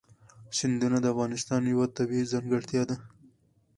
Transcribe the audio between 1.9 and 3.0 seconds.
طبیعي ځانګړتیا ده.